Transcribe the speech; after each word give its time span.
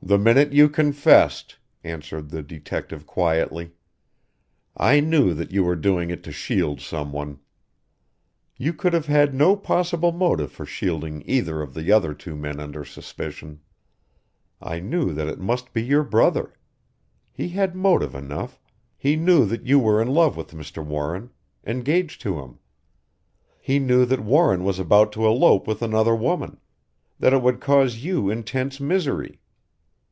"The 0.00 0.16
minute 0.16 0.52
you 0.54 0.70
confessed," 0.70 1.58
answered 1.84 2.30
the 2.30 2.40
detective 2.42 3.04
quietly, 3.04 3.72
"I 4.74 5.00
knew 5.00 5.34
that 5.34 5.50
you 5.50 5.64
were 5.64 5.76
doing 5.76 6.08
it 6.08 6.22
to 6.22 6.32
shield 6.32 6.80
someone. 6.80 7.40
You 8.56 8.72
could 8.72 8.92
have 8.94 9.04
had 9.06 9.34
no 9.34 9.54
possible 9.56 10.12
motive 10.12 10.50
for 10.52 10.64
shielding 10.64 11.24
either 11.28 11.60
of 11.60 11.74
the 11.74 11.90
other 11.92 12.14
two 12.14 12.36
men 12.36 12.58
under 12.60 12.84
suspicion. 12.86 13.60
I 14.62 14.78
knew 14.80 15.12
that 15.12 15.26
it 15.28 15.40
must 15.40 15.74
be 15.74 15.82
your 15.82 16.04
brother. 16.04 16.54
He 17.32 17.48
had 17.50 17.74
motive 17.74 18.14
enough 18.14 18.60
he 18.96 19.14
knew 19.16 19.44
that 19.46 19.66
you 19.66 19.78
were 19.80 20.00
in 20.00 20.08
love 20.14 20.36
with 20.38 20.52
Mr. 20.52 20.82
Warren 20.82 21.30
engaged 21.66 22.20
to 22.22 22.38
him. 22.38 22.60
He 23.60 23.78
knew 23.80 24.06
that 24.06 24.20
Warren 24.20 24.62
was 24.64 24.78
about 24.78 25.10
to 25.14 25.26
elope 25.26 25.66
with 25.66 25.82
another 25.82 26.14
woman, 26.14 26.60
that 27.18 27.32
it 27.34 27.42
would 27.42 27.60
cause 27.60 27.96
you 28.04 28.30
intense 28.30 28.78
misery. 28.80 29.40